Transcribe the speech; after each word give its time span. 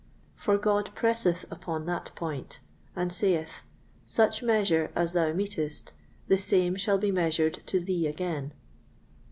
For 0.35 0.57
God 0.57 0.89
presseth 0.95 1.45
upon 1.51 1.85
that 1.85 2.09
point, 2.15 2.59
and 2.95 3.13
saith, 3.13 3.61
"Such 4.07 4.41
measure 4.41 4.89
as 4.95 5.13
thou 5.13 5.31
metest, 5.31 5.91
the 6.27 6.39
same 6.39 6.75
shall 6.75 6.97
be 6.97 7.11
measured 7.11 7.61
to 7.67 7.79
thee 7.79 8.07
again." 8.07 8.51